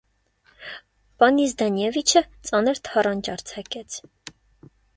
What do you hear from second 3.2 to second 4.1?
արձակեց: